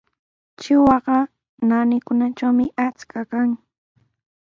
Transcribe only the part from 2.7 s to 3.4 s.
achka